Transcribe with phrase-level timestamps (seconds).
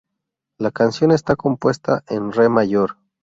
[0.57, 2.97] La canción está compuesta en Re mayor.